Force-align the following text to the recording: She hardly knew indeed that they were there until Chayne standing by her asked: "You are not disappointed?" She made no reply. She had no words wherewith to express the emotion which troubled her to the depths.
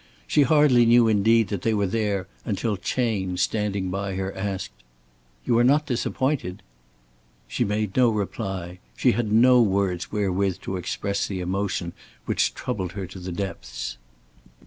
She 0.25 0.41
hardly 0.41 0.87
knew 0.87 1.07
indeed 1.07 1.49
that 1.49 1.61
they 1.61 1.75
were 1.75 1.85
there 1.85 2.27
until 2.43 2.75
Chayne 2.75 3.37
standing 3.37 3.91
by 3.91 4.15
her 4.15 4.35
asked: 4.35 4.71
"You 5.45 5.59
are 5.59 5.63
not 5.63 5.85
disappointed?" 5.85 6.63
She 7.47 7.63
made 7.63 7.95
no 7.95 8.09
reply. 8.09 8.79
She 8.97 9.11
had 9.11 9.31
no 9.31 9.61
words 9.61 10.11
wherewith 10.11 10.57
to 10.61 10.75
express 10.77 11.27
the 11.27 11.39
emotion 11.39 11.93
which 12.25 12.55
troubled 12.55 12.93
her 12.93 13.05
to 13.05 13.19
the 13.19 13.31
depths. 13.31 13.97